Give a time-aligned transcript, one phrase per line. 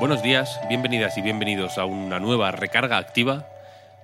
[0.00, 3.46] Buenos días, bienvenidas y bienvenidos a una nueva recarga activa.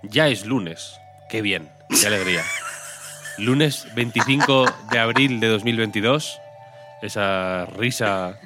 [0.02, 1.00] Ya es lunes.
[1.28, 2.42] Qué bien, qué alegría.
[3.38, 6.40] Lunes 25 de abril de 2022.
[7.02, 8.38] Esa risa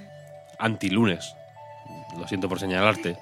[0.58, 1.36] anti-lunes.
[2.18, 3.18] Lo siento por señalarte,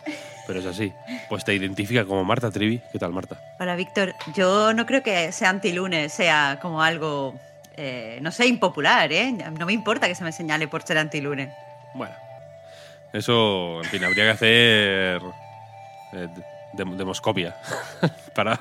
[0.46, 0.92] pero es así.
[1.28, 2.80] Pues te identifica como Marta Trivi.
[2.92, 3.40] ¿Qué tal, Marta?
[3.58, 4.14] Hola, Víctor.
[4.34, 7.34] Yo no creo que sea anti-lunes, sea como algo,
[7.76, 9.32] eh, no sé, impopular, ¿eh?
[9.32, 11.50] No me importa que se me señale por ser anti-lunes.
[11.94, 12.14] Bueno,
[13.12, 15.22] eso, en fin, habría que hacer
[16.12, 16.28] eh,
[16.74, 17.54] dem- demoscopia.
[18.34, 18.60] Para,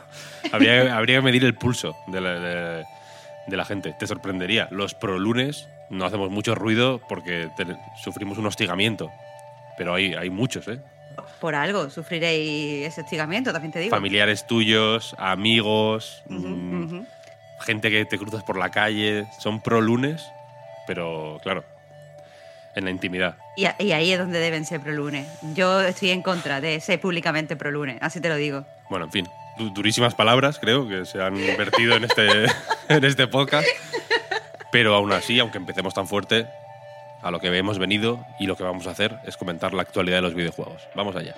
[0.52, 2.86] habría, habría que medir el pulso de la, de-
[3.48, 3.94] de la gente.
[3.94, 4.68] Te sorprendería.
[4.72, 7.66] Los prolunes no hacemos mucho ruido porque te-
[8.04, 9.12] sufrimos un hostigamiento.
[9.78, 10.80] Pero hay, hay muchos, ¿eh?
[11.40, 13.90] Por algo sufriréis ese hostigamiento, también te digo.
[13.96, 17.06] Familiares tuyos, amigos, mm, ujú.
[17.62, 19.26] gente que te cruzas por la calle.
[19.40, 20.32] Son prolunes,
[20.88, 21.66] pero claro,
[22.76, 23.36] en la intimidad.
[23.58, 25.28] Y, y ahí es donde deben ser prolunes.
[25.54, 28.66] Yo estoy en contra de ser públicamente prolunes, así te lo digo.
[28.90, 32.28] Bueno, en fin, du- durísimas palabras, creo, que se han vertido en este,
[32.90, 33.68] en este podcast.
[34.72, 36.48] Pero aún así, aunque empecemos tan fuerte,
[37.22, 40.18] a lo que hemos venido y lo que vamos a hacer es comentar la actualidad
[40.18, 40.88] de los videojuegos.
[40.96, 41.36] Vamos allá.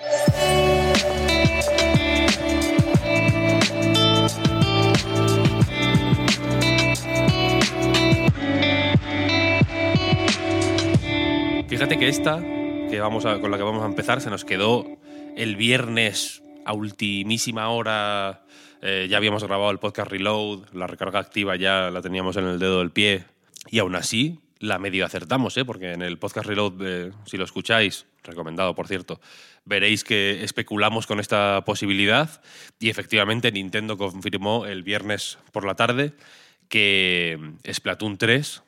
[11.74, 14.86] Fíjate que esta, que vamos con la que vamos a empezar, se nos quedó
[15.36, 18.44] el viernes a ultimísima hora.
[18.80, 22.60] Eh, ya habíamos grabado el podcast Reload, la recarga activa ya la teníamos en el
[22.60, 23.24] dedo del pie.
[23.72, 25.64] Y aún así, la medio acertamos, ¿eh?
[25.64, 29.20] porque en el podcast Reload, eh, si lo escucháis, recomendado por cierto,
[29.64, 32.40] veréis que especulamos con esta posibilidad.
[32.78, 36.12] Y efectivamente, Nintendo confirmó el viernes por la tarde
[36.68, 37.36] que
[37.68, 38.62] Splatoon 3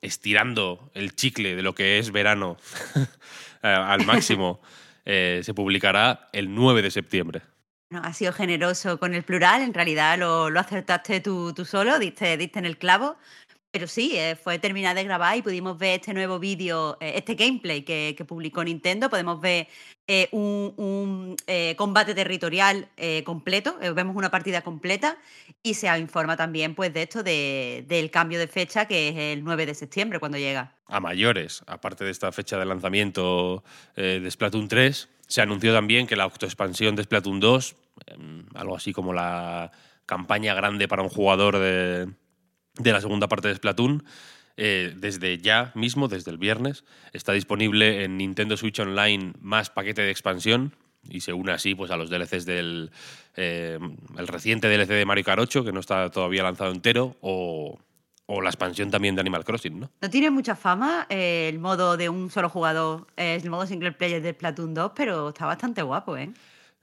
[0.00, 2.56] estirando el chicle de lo que es verano
[3.62, 4.60] eh, al máximo,
[5.04, 7.42] eh, se publicará el 9 de septiembre.
[7.90, 11.98] No, has sido generoso con el plural, en realidad lo, lo acertaste tú, tú solo,
[11.98, 13.16] diste, diste en el clavo.
[13.70, 17.34] Pero sí, eh, fue terminar de grabar y pudimos ver este nuevo vídeo, eh, este
[17.34, 19.10] gameplay que, que publicó Nintendo.
[19.10, 19.68] Podemos ver
[20.06, 21.07] eh, un, un,
[21.70, 25.16] eh, combate territorial eh, completo, eh, vemos una partida completa
[25.62, 29.44] y se informa también pues, de esto, de- del cambio de fecha que es el
[29.44, 30.74] 9 de septiembre cuando llega.
[30.86, 33.62] A mayores, aparte de esta fecha de lanzamiento
[33.96, 38.92] de Splatoon 3, se anunció también que la autoexpansión de Splatoon 2, em, algo así
[38.92, 39.70] como la
[40.06, 42.08] campaña grande para un jugador de,
[42.78, 44.04] de la segunda parte de Splatoon,
[44.56, 50.10] desde ya mismo, desde el viernes, está disponible en Nintendo Switch Online más paquete de
[50.10, 50.74] expansión
[51.08, 52.90] y se une así pues, a los DLCs del
[53.36, 53.78] eh,
[54.16, 57.78] el reciente DLC de Mario Kart 8, que no está todavía lanzado entero, o,
[58.30, 59.90] o la expansión también de Animal Crossing, ¿no?
[60.00, 63.92] No tiene mucha fama eh, el modo de un solo jugador, eh, el modo single
[63.92, 66.30] player de Splatoon 2, pero está bastante guapo, ¿eh?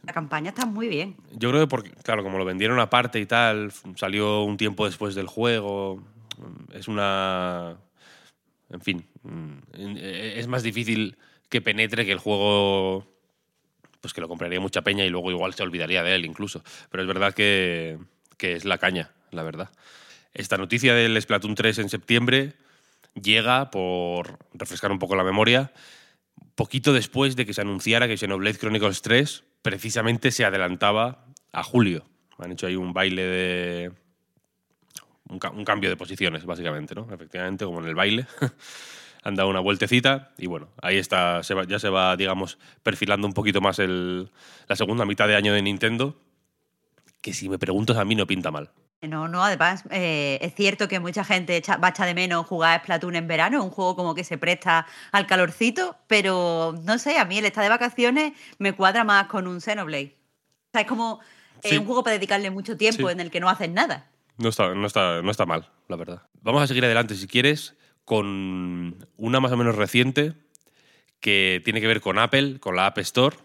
[0.04, 1.16] La campaña está muy bien.
[1.34, 5.14] Yo creo que porque, claro, como lo vendieron aparte y tal, salió un tiempo después
[5.14, 6.04] del juego,
[6.74, 7.78] es una...
[8.70, 11.18] En fin, mm, eh, es más difícil
[11.50, 13.06] que penetre que el juego,
[14.06, 16.64] pues que lo compraría mucha peña y luego igual se olvidaría de él incluso.
[16.92, 17.98] Pero es verdad que,
[18.38, 19.72] que es la caña, la verdad.
[20.32, 22.54] Esta noticia del Splatoon 3 en septiembre
[23.20, 25.72] llega, por refrescar un poco la memoria,
[26.54, 32.06] poquito después de que se anunciara que Xenoblade Chronicles 3 precisamente se adelantaba a julio.
[32.38, 33.92] Han hecho ahí un baile de...
[35.30, 37.08] Un, ca- un cambio de posiciones, básicamente, ¿no?
[37.12, 38.28] Efectivamente, como en el baile.
[39.26, 43.26] Han dado una vueltecita y bueno, ahí está, se va- ya se va, digamos, perfilando
[43.26, 44.30] un poquito más el-
[44.68, 46.16] la segunda mitad de año de Nintendo,
[47.22, 48.70] que si me preguntas a mí no pinta mal.
[49.02, 52.46] No, no, además eh, es cierto que mucha gente echa- va a echar de menos
[52.46, 57.00] jugar a Splatoon en verano, un juego como que se presta al calorcito, pero no
[57.00, 60.16] sé, a mí el estar de vacaciones me cuadra más con un Xenoblade.
[60.68, 61.20] O sea, es como
[61.64, 61.78] eh, Sí.
[61.78, 63.12] un juego para dedicarle mucho tiempo Sí.
[63.14, 64.08] en el que no haces nada.
[64.38, 66.22] No está, no, está, no está mal, la verdad.
[66.42, 70.34] Vamos a seguir adelante, si quieres, con una más o menos reciente
[71.20, 73.36] que tiene que ver con Apple, con la App Store,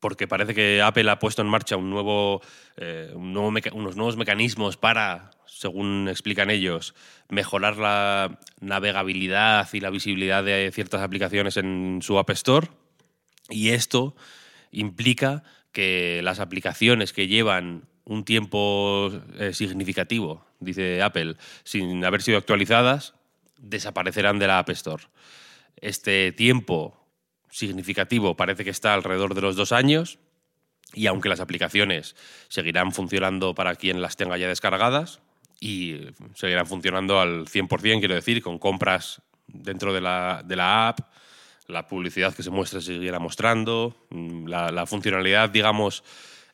[0.00, 2.40] porque parece que Apple ha puesto en marcha un nuevo,
[2.76, 6.94] eh, unos nuevos mecanismos para, según explican ellos,
[7.28, 12.68] mejorar la navegabilidad y la visibilidad de ciertas aplicaciones en su App Store.
[13.50, 14.16] Y esto
[14.72, 15.42] implica
[15.72, 23.14] que las aplicaciones que llevan un tiempo eh, significativo, dice Apple, sin haber sido actualizadas,
[23.58, 25.04] desaparecerán de la App Store.
[25.76, 27.06] Este tiempo
[27.50, 30.18] significativo parece que está alrededor de los dos años
[30.94, 32.16] y aunque las aplicaciones
[32.48, 35.20] seguirán funcionando para quien las tenga ya descargadas
[35.60, 36.00] y
[36.34, 41.00] seguirán funcionando al 100%, quiero decir, con compras dentro de la, de la app,
[41.66, 46.04] la publicidad que se muestra se seguirá mostrando, mm, la, funcionalidad, digamos,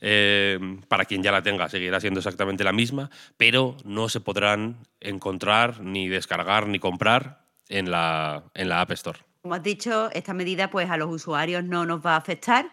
[0.05, 0.59] eh,
[0.89, 5.81] para quien ya la tenga seguirá siendo exactamente la misma, pero no se podrán encontrar,
[5.81, 9.21] ni descargar, ni comprar en la, en la App Store.
[9.43, 12.67] Como has dicho, esta medida pues a los usuarios no nos va a afectar,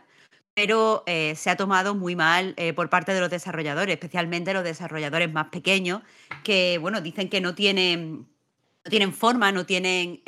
[0.56, 4.64] pero eh, se ha tomado muy mal eh, por parte de los desarrolladores, especialmente los
[4.64, 6.02] desarrolladores más pequeños,
[6.44, 8.28] que bueno, dicen que no tienen,
[8.84, 10.24] no tienen forma, no tienen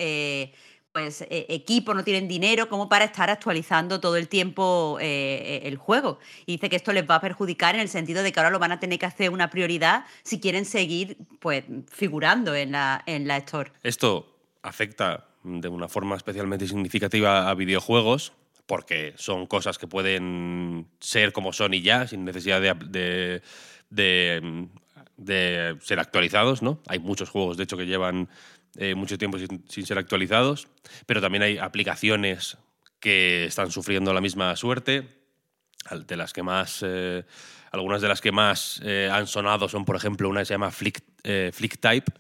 [0.92, 5.78] pues e, equipo, no tienen dinero como para estar actualizando todo el tiempo eh, el
[5.78, 6.20] juego.
[6.46, 8.60] Y dice que esto les va a perjudicar en el sentido de que ahora lo
[8.60, 13.28] van a tener que hacer una prioridad si quieren seguir pues, figurando en la, en
[13.28, 13.72] la Store.
[13.84, 18.34] Esto afecta de una forma especialmente significativa a videojuegos
[18.68, 23.42] porque son cosas que pueden ser como son y ya, sin necesidad de,
[23.90, 24.70] de,
[25.18, 26.80] de ser actualizados, ¿no?
[26.88, 28.30] Hay muchos juegos, de hecho, que llevan
[28.78, 30.68] eh, mucho tiempo sin, ser actualizados,
[31.06, 32.58] pero también hay aplicaciones
[33.02, 35.20] que están sufriendo la misma suerte.
[36.06, 37.24] De las que más, eh,
[37.72, 40.70] algunas de las que más eh, han sonado son, por ejemplo, una que se llama
[40.72, 41.02] Flick,
[41.80, 42.12] Type,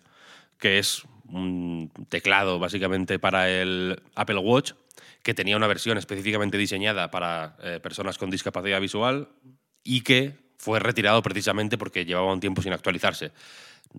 [0.58, 4.74] que es un teclado básicamente para el Apple Watch,
[5.22, 9.30] que tenía una versión específicamente diseñada para personas con discapacidad visual
[9.84, 13.32] y que fue retirado precisamente porque llevaba un tiempo sin actualizarse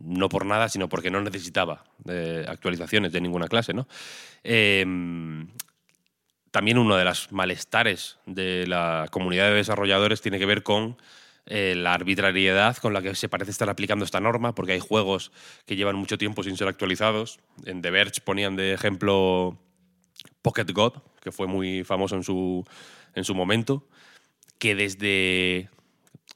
[0.01, 3.75] no por nada, sino porque no necesitaba eh, actualizaciones de ninguna clase.
[3.75, 3.87] ¿no?
[4.43, 5.49] Em,
[6.51, 10.97] también uno de los malestares de la comunidad de desarrolladores tiene que ver con
[11.47, 15.33] eh, la arbitrariedad con la que se parece estar aplicando esta norma, porque hay juegos
[15.67, 17.41] que llevan mucho tiempo sin ser actualizados.
[17.65, 19.59] En The Verge ponían de ejemplo
[20.43, 22.65] Pocket God, que fue muy famoso en su,
[23.15, 23.89] en su momento,
[24.59, 25.69] que desde,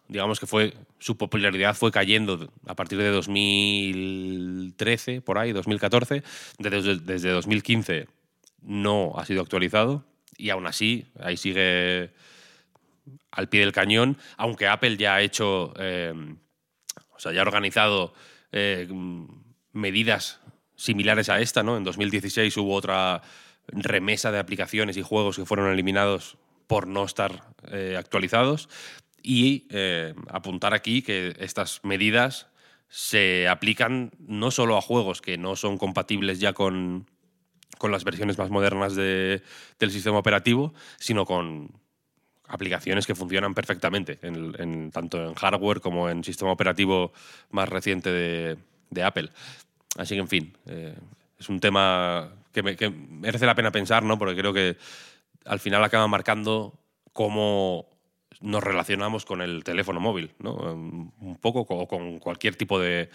[0.08, 6.22] digamos que fue su popularidad fue cayendo a partir de 2013, por ahí, 2014.
[6.58, 8.08] Desde, desde 2015
[8.62, 10.04] no ha sido actualizado
[10.36, 12.10] y aún así ahí sigue
[13.30, 16.12] al pie del cañón, aunque Apple ya ha hecho, eh,
[17.14, 18.14] o sea, ya ha organizado
[18.52, 18.88] eh,
[19.72, 20.40] medidas
[20.74, 21.76] similares a esta, ¿no?
[21.76, 23.22] En 2016 hubo otra
[23.68, 28.68] remesa de aplicaciones y juegos que fueron eliminados por no estar eh, actualizados
[29.26, 32.46] y eh, apuntar aquí que estas medidas
[32.88, 37.10] se aplican no solo a juegos que no son compatibles ya con,
[37.82, 39.42] las versiones más modernas del
[39.90, 41.72] sistema operativo, sino con
[42.46, 47.12] aplicaciones que funcionan perfectamente, en, tanto en hardware como en sistema operativo
[47.50, 49.30] más reciente de, Apple.
[49.98, 50.94] Así que, en fin, eh,
[51.36, 54.20] es un tema que, que merece la pena pensar, ¿no?
[54.20, 54.76] porque creo que
[55.44, 56.78] al final acaba marcando
[57.12, 57.95] cómo
[58.40, 60.54] nos relacionamos con el teléfono móvil, ¿no?
[60.54, 63.08] Un poco o con cualquier tipo de,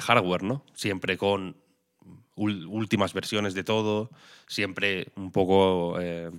[0.00, 0.64] hardware, ¿no?
[0.74, 1.56] Siempre con
[2.36, 4.10] últimas versiones de todo,
[4.46, 6.30] siempre un poco eh,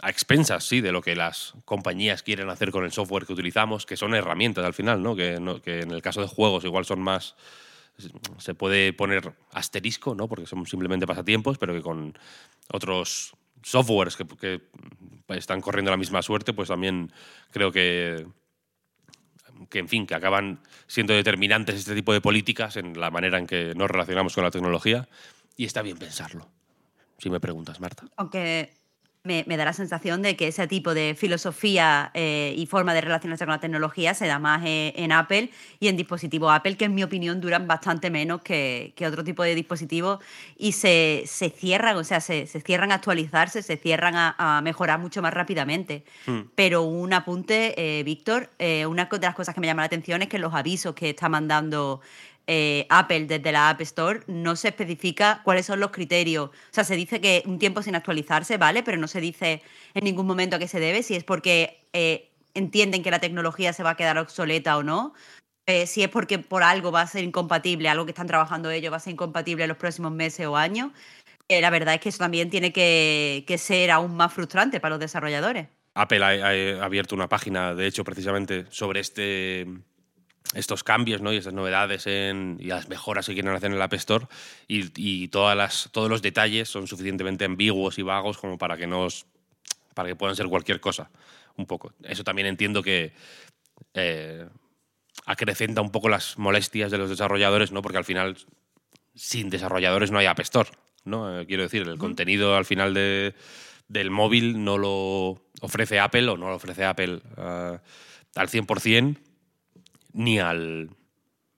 [0.00, 3.84] a expensas, sí, de lo que las compañías quieren hacer con el software que utilizamos,
[3.84, 5.16] que son herramientas al final, ¿no?
[5.16, 7.34] Que, que en el caso de juegos igual son más
[8.38, 10.28] se puede poner asterisco, ¿no?
[10.28, 12.16] porque son simplemente pasatiempos, pero que con
[12.72, 13.34] otros
[13.68, 14.60] softwares que,
[15.28, 17.12] están corriendo la misma suerte, pues también
[17.50, 18.26] creo que,
[19.68, 23.46] que, en fin, que acaban siendo determinantes este tipo de políticas en la manera en
[23.46, 25.06] que nos relacionamos con la tecnología.
[25.56, 26.48] Y está bien pensarlo,
[27.18, 28.04] si me preguntas, Marta.
[28.16, 28.77] Aunque
[29.24, 33.44] me, da la sensación de que ese tipo de filosofía eh, y forma de relacionarse
[33.44, 36.94] con la tecnología se da más eh, en Apple y en dispositivos Apple, que en
[36.94, 40.20] mi opinión duran bastante menos que, otro tipo de dispositivos
[40.56, 41.24] y se,
[41.56, 46.04] cierran, o sea, se, cierran a actualizarse, se cierran a, mejorar mucho más rápidamente.
[46.26, 46.40] Hmm.
[46.54, 48.50] Pero un apunte, eh, Víctor,
[48.88, 51.28] una de las cosas que me llama la atención es que los avisos que está
[51.28, 52.00] mandando
[52.50, 56.48] eh, Apple desde la App Store no se especifica cuáles son los criterios.
[56.48, 58.82] O sea, se dice que un tiempo sin actualizarse, ¿vale?
[58.82, 59.62] Pero no se dice
[59.92, 63.74] en ningún momento a qué se debe, si es porque eh, entienden que la tecnología
[63.74, 65.12] se va a quedar obsoleta o no.
[65.66, 68.90] Eh, si es porque por algo va a ser incompatible, algo que están trabajando ellos
[68.90, 70.90] va a ser incompatible en los próximos meses o años.
[71.50, 75.00] la verdad es que eso también tiene que, que ser aún más frustrante para los
[75.00, 75.68] desarrolladores.
[75.98, 79.66] Apple ha, abierto una página, de hecho, precisamente sobre este,
[80.54, 81.32] estos cambios ¿no?
[81.32, 84.26] y estas novedades en, y las mejoras que quieren hacer en el App Store
[84.66, 89.26] y, todas las, todos los detalles son suficientemente ambiguos y vagos como para que, nos,
[89.94, 91.10] para que puedan ser cualquier cosa.
[91.56, 91.92] Un poco.
[92.04, 93.12] Eso también entiendo que
[93.94, 94.46] eh,
[95.26, 97.82] acrecenta un poco las molestias de los desarrolladores, ¿no?
[97.82, 98.36] porque al final
[99.14, 100.70] sin desarrolladores no hay App Store.
[101.04, 101.40] ¿no?
[101.40, 103.34] Eh, quiero decir, el contenido al final de,
[103.88, 107.78] del móvil no lo ofrece Apple o no lo ofrece Apple uh,
[108.36, 109.16] al 100%
[110.18, 110.90] ni al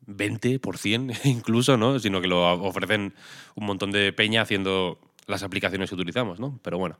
[0.06, 1.98] 20% incluso, ¿no?
[1.98, 3.14] Sino que lo ofrecen
[3.54, 6.60] un montón de peña haciendo las aplicaciones que utilizamos, ¿no?
[6.62, 6.98] Pero bueno,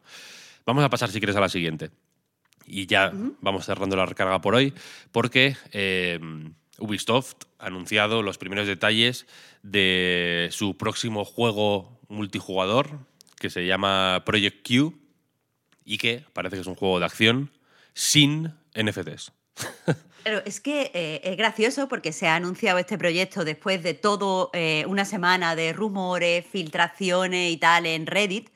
[0.65, 1.91] vamos a pasar si quieres a la siguiente.
[2.67, 4.73] Y ya vamos cerrando la recarga por hoy,
[5.13, 6.21] porque eh,
[6.79, 9.27] Ubisoft ha anunciado los primeros detalles
[9.63, 13.01] de su próximo juego multijugador,
[13.39, 14.95] que se llama Project Q,
[15.85, 17.51] y que parece que es un juego de acción
[17.93, 19.33] sin NFTs.
[20.23, 24.51] Pero es que eh, es gracioso porque se ha anunciado este proyecto después de todo
[24.53, 28.51] eh, una semana de rumores, filtraciones y tal en Reddit.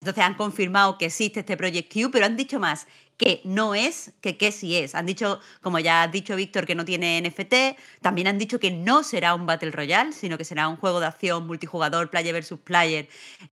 [0.00, 4.12] Entonces han confirmado que existe este Project Q, pero han dicho más que no es
[4.20, 4.94] que qué sí es.
[4.94, 7.78] Han dicho, como ya ha dicho Víctor, que no tiene NFT.
[8.02, 11.06] También han dicho que no será un Battle Royale, sino que será un juego de
[11.06, 13.08] acción multijugador, player versus player,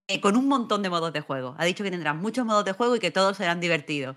[0.06, 1.54] eh, con un montón de modos de juego.
[1.58, 4.16] Ha dicho que tendrá muchos modos de juego y que todos serán divertidos.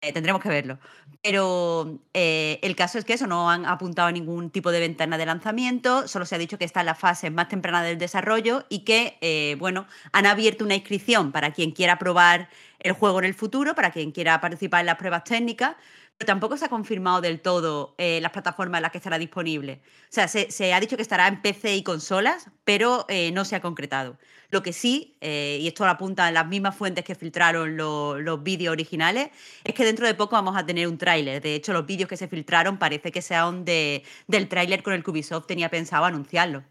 [0.00, 0.78] Eh, tendremos que verlo.
[1.22, 5.18] Pero eh, el caso es que eso no han apuntado a ningún tipo de ventana
[5.18, 8.64] de lanzamiento, solo se ha dicho que está en la fase más temprana del desarrollo
[8.68, 12.48] y que, eh, bueno, han abierto una inscripción para quien quiera probar
[12.80, 15.76] el juego en el futuro, para quien quiera participar en las pruebas técnicas,
[16.16, 19.80] pero tampoco se ha confirmado del todo las plataformas en las que estará disponible.
[20.04, 23.60] O sea, se, ha dicho que estará en PC y consolas, pero no se ha
[23.60, 24.18] concretado.
[24.50, 28.72] Lo que sí, eh, y esto lo apuntan las mismas fuentes que filtraron los vídeos
[28.72, 29.28] originales,
[29.62, 31.42] es que dentro de poco vamos a tener un tráiler.
[31.42, 35.04] De hecho, los vídeos que se filtraron parece que sean de, del tráiler con el
[35.04, 36.64] que Ubisoft tenía pensado anunciarlo.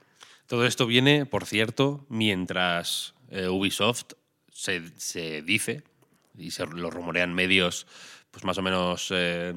[0.47, 4.13] Todo esto viene, por cierto, mientras eh, Ubisoft
[4.51, 4.79] se,
[5.43, 5.83] dice,
[6.37, 7.87] y se lo rumorean medios
[8.31, 9.53] pues más o menos eh,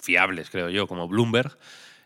[0.00, 1.58] fiables, creo yo, como Bloomberg,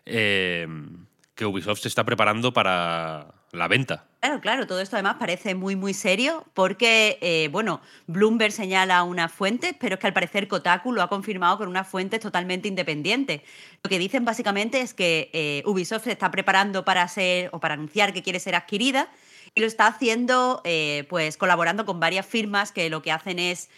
[0.05, 4.07] que Ubisoft se está preparando para la venta.
[4.21, 9.29] Claro, claro, todo esto además parece muy, muy serio porque, eh, bueno, Bloomberg señala una
[9.29, 13.45] fuente, pero es que al parecer Kotaku lo ha confirmado con una fuente totalmente independiente.
[13.85, 17.75] Lo que dicen básicamente es que eh, Ubisoft se está preparando para ser o para
[17.75, 19.09] anunciar que quiere ser adquirida
[19.57, 23.69] y lo está haciendo eh, pues colaborando con varias firmas que lo que hacen es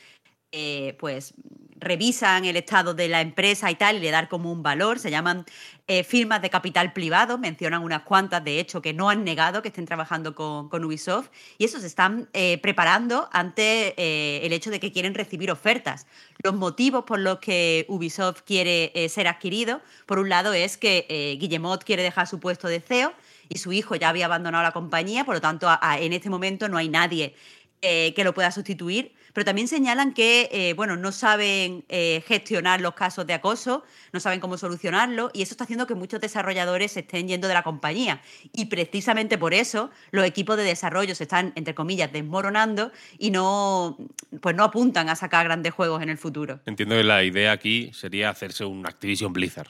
[0.98, 1.34] pues
[1.80, 4.98] revisan el estado de la empresa y tal y le dar como un valor.
[4.98, 5.44] Se llaman
[5.86, 9.68] eh, firmas de capital privado, mencionan unas cuantas, de hecho, que no han negado que
[9.68, 14.80] estén trabajando con, Ubisoft y eso se están eh, preparando ante eh, el hecho de
[14.80, 16.06] que quieren recibir ofertas.
[16.42, 21.82] Los motivos por los que Ubisoft quiere ser adquirido, por un lado, es que Guillemot
[21.84, 23.12] quiere dejar su puesto de CEO
[23.48, 26.76] y su hijo ya había abandonado la compañía, por lo tanto, en este momento no
[26.76, 27.34] hay nadie
[27.80, 32.94] que lo pueda sustituir pero también señalan que eh, bueno, no saben eh, gestionar los
[32.94, 37.00] casos de acoso, no saben cómo solucionarlo y eso está haciendo que muchos desarrolladores se
[37.00, 38.20] estén yendo de la compañía.
[38.52, 43.96] Y precisamente por eso los equipos de desarrollo se están, entre comillas, desmoronando y no,
[44.40, 46.58] pues no apuntan a sacar grandes juegos en el futuro.
[46.66, 49.68] Entiendo que la idea aquí sería hacerse un Activision Blizzard.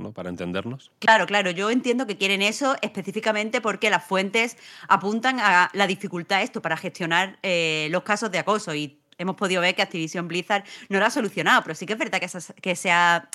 [0.00, 0.12] ¿No?
[0.12, 0.90] Para entendernos.
[0.98, 1.50] Claro, claro.
[1.50, 4.56] Yo entiendo que quieren eso específicamente porque las fuentes
[4.88, 9.60] apuntan a la dificultad esto para gestionar eh, los casos de acoso y hemos podido
[9.60, 12.20] ver que Activision Blizzard no lo ha solucionado, pero sí que es verdad
[12.60, 13.28] que se, ha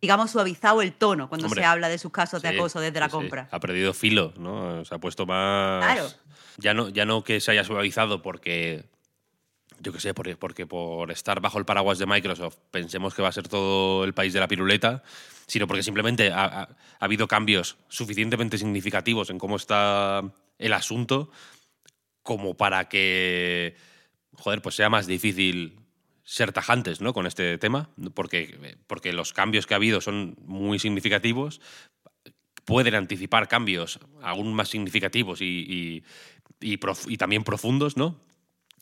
[0.00, 3.48] digamos, suavizado el tono cuando se habla de sus casos de acoso desde la compra.
[3.50, 4.84] Ha perdido filo, ¿no?
[4.84, 5.84] Se ha puesto más.
[5.84, 6.08] Claro.
[6.56, 8.84] Ya no, ya no que se haya suavizado porque.
[9.80, 13.28] Yo qué sé, porque, porque por estar bajo el paraguas de Microsoft pensemos que va
[13.28, 15.02] a ser todo el país de la piruleta,
[15.46, 16.68] sino porque simplemente ha, ha
[16.98, 20.22] habido cambios suficientemente significativos en cómo está
[20.58, 21.30] el asunto
[22.22, 23.76] como para que
[24.38, 25.80] joder, pues sea más difícil
[26.24, 27.12] ser tajantes ¿no?
[27.12, 31.60] con este tema, porque, porque los cambios que ha habido son muy significativos,
[32.64, 36.04] pueden anticipar cambios aún más significativos y,
[36.60, 38.20] y, también profundos, ¿no?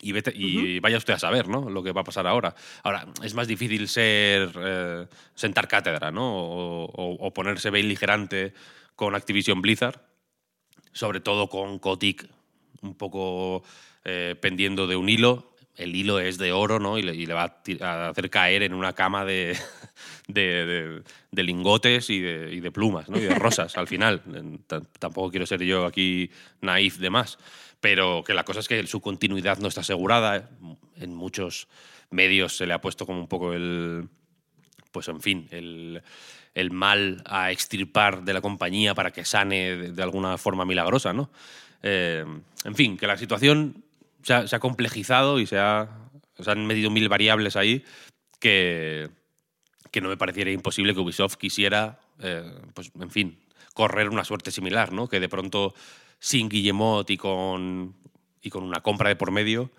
[0.08, 1.68] Y, y, vaya usted a saber, ¿no?
[1.70, 2.54] Lo que va a pasar ahora.
[2.82, 6.32] Ahora, es más difícil ser eh, sentar cátedra, ¿no?
[6.34, 8.54] O, ponerse beligerante
[8.94, 10.00] con Activision Blizzard,
[10.92, 12.26] sobre todo con Kotick
[12.82, 13.62] un poco
[14.04, 16.98] eh, pendiendo de un hilo el hilo es de oro, ¿no?
[16.98, 19.56] Y le, va a, hacer caer en una cama de,
[20.28, 23.18] de, lingotes y de, plumas, ¿no?
[23.18, 24.22] Y de rosas al final.
[24.98, 27.38] tampoco quiero ser yo aquí naif de más.
[27.86, 30.50] Pero que la cosa es que su continuidad no está asegurada.
[30.96, 31.68] En muchos
[32.10, 34.08] medios se le ha puesto como un poco el.
[34.90, 36.02] Pues en fin, el,
[36.72, 41.30] mal a extirpar de la compañía para que sane de, alguna forma milagrosa, ¿no?
[41.80, 42.24] Eh,
[42.64, 43.84] en fin, que la situación
[44.20, 45.88] se ha, complejizado y se, ha,
[46.44, 47.84] han medido mil variables ahí
[48.40, 49.10] que,
[49.92, 53.38] que no me pareciera imposible que Ubisoft quisiera, eh, pues, en fin,
[53.74, 55.06] correr una suerte similar, ¿no?
[55.06, 55.72] Que de pronto,
[56.18, 57.96] sin Guillemot y con,
[58.40, 59.70] y con una compra de por medio,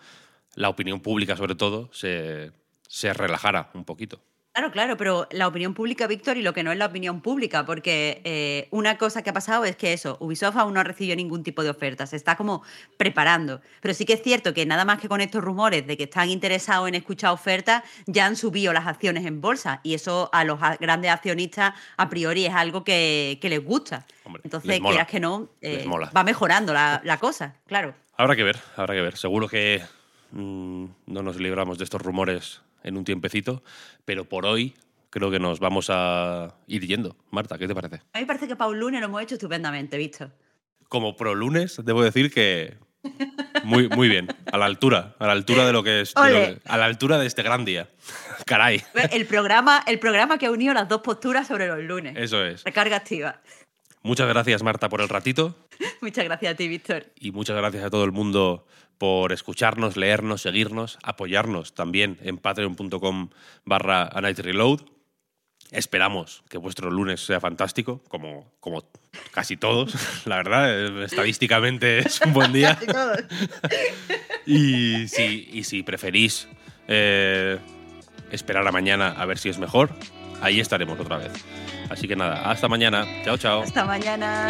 [0.55, 2.51] la opinión pública, sobre todo, se,
[2.87, 4.21] se relajara un poquito.
[4.57, 7.63] Claro, claro, pero la opinión pública, Víctor, y lo que no es la opinión pública,
[7.63, 11.15] porque eh, una cosa que ha pasado es que eso, Ubisoft aún no ha recibido
[11.15, 12.63] ningún tipo de oferta, se está como
[12.97, 13.61] preparando.
[13.81, 16.31] Pero sí que es cierto que nada más que con estos rumores de que están
[16.31, 20.59] interesados en escuchar ofertas, ya han subido las acciones en bolsa, y eso a los
[20.79, 24.07] grandes accionistas a priori es algo que, les gusta.
[24.43, 27.93] Entonces, quieras que no, eh, va mejorando la, cosa, claro.
[28.17, 29.17] Habrá que ver, habrá que ver.
[29.17, 29.83] Seguro que
[30.31, 33.63] mm, no nos libramos de estos rumores en un tiempecito,
[34.05, 34.75] pero por hoy
[35.09, 37.15] creo que nos vamos a ir yendo.
[37.31, 37.97] Marta, ¿qué te parece?
[38.13, 40.31] A mí me parece que para un lunes lo hemos hecho estupendamente, ¿visto?
[40.89, 42.77] Como pro lunes, debo decir que
[43.63, 46.85] muy, muy bien, a la altura, a la altura de lo que es, a la
[46.85, 47.89] altura de este gran día.
[48.45, 48.83] Caray.
[49.11, 52.15] El programa, el programa que ha unido las dos posturas sobre los lunes.
[52.17, 52.63] Eso es.
[52.63, 53.41] Recarga activa.
[54.03, 55.66] Muchas gracias, Marta, por el ratito.
[56.01, 57.05] muchas gracias a ti, Víctor.
[57.19, 58.65] Y muchas gracias a todo el mundo
[58.97, 63.29] por escucharnos, leernos, seguirnos, apoyarnos también en patreon.com
[63.65, 64.81] barra Reload.
[65.71, 68.89] Esperamos que vuestro lunes sea fantástico, como, como
[69.31, 69.93] casi todos,
[70.25, 71.03] la verdad.
[71.03, 72.79] Estadísticamente es un buen día.
[74.45, 76.47] y, si, y si preferís
[76.87, 77.59] eh,
[78.31, 79.91] esperar a mañana a ver si es mejor,
[80.41, 81.33] ahí estaremos otra vez.
[81.89, 83.05] Así que nada, hasta mañana.
[83.23, 83.61] Chao, chao.
[83.63, 84.49] Hasta mañana.